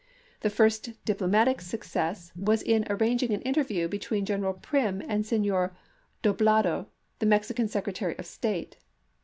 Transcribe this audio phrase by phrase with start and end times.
[0.39, 5.75] The first diplomatic success was in arrang ing an interview between General Prim and Senor
[6.23, 6.87] Doblado,
[7.19, 8.77] the Mexican Secretary of State.